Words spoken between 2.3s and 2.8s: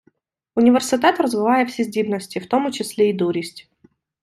в тому